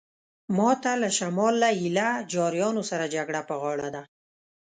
ماته 0.57 0.91
له 1.01 1.09
شمال 1.17 1.53
له 1.61 1.69
ایله 1.79 2.09
جاریانو 2.33 2.81
سره 2.89 3.05
جګړه 3.15 3.41
په 3.49 3.55
غاړه 3.61 3.89
ده. 3.95 4.03